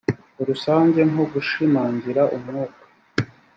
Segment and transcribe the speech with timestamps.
[0.47, 2.83] rusange nko gushimangira umwuka